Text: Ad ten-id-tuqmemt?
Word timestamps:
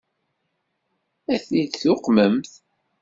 Ad 1.33 1.39
ten-id-tuqmemt? 1.45 2.51